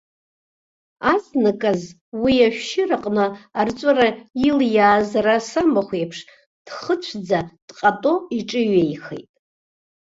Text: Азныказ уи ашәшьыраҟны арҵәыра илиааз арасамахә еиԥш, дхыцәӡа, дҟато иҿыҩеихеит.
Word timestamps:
Азныказ 1.13 1.81
уи 2.23 2.35
ашәшьыраҟны 2.47 3.25
арҵәыра 3.59 4.07
илиааз 4.47 5.09
арасамахә 5.19 5.93
еиԥш, 5.99 6.19
дхыцәӡа, 6.65 7.39
дҟато 7.67 8.13
иҿыҩеихеит. 8.37 9.31